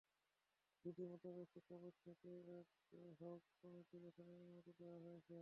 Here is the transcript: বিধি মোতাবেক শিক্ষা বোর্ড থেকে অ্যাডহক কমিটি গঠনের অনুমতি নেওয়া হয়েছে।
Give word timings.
বিধি 0.85 1.03
মোতাবেক 1.11 1.47
শিক্ষা 1.53 1.75
বোর্ড 1.81 1.95
থেকে 2.05 2.31
অ্যাডহক 2.93 3.41
কমিটি 3.59 3.97
গঠনের 4.03 4.37
অনুমতি 4.37 4.71
নেওয়া 4.79 4.99
হয়েছে। 5.05 5.35